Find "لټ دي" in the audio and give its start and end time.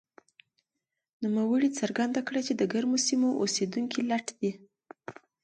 4.09-4.51